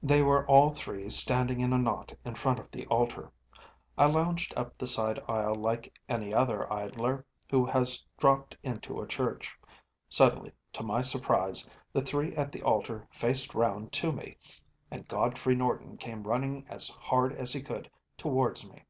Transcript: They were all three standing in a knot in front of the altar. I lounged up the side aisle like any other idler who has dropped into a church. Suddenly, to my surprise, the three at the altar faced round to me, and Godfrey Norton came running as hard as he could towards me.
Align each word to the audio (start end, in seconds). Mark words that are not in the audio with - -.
They 0.00 0.22
were 0.22 0.46
all 0.46 0.72
three 0.72 1.10
standing 1.10 1.58
in 1.58 1.72
a 1.72 1.78
knot 1.78 2.14
in 2.24 2.36
front 2.36 2.60
of 2.60 2.70
the 2.70 2.86
altar. 2.86 3.32
I 3.98 4.06
lounged 4.06 4.54
up 4.56 4.78
the 4.78 4.86
side 4.86 5.18
aisle 5.26 5.56
like 5.56 5.92
any 6.08 6.32
other 6.32 6.72
idler 6.72 7.26
who 7.50 7.66
has 7.66 8.06
dropped 8.16 8.56
into 8.62 9.00
a 9.00 9.08
church. 9.08 9.58
Suddenly, 10.08 10.52
to 10.74 10.84
my 10.84 11.02
surprise, 11.02 11.68
the 11.92 12.00
three 12.00 12.32
at 12.36 12.52
the 12.52 12.62
altar 12.62 13.08
faced 13.10 13.56
round 13.56 13.90
to 13.94 14.12
me, 14.12 14.36
and 14.88 15.08
Godfrey 15.08 15.56
Norton 15.56 15.96
came 15.96 16.22
running 16.28 16.64
as 16.68 16.86
hard 16.88 17.32
as 17.32 17.52
he 17.52 17.60
could 17.60 17.90
towards 18.16 18.70
me. 18.70 18.84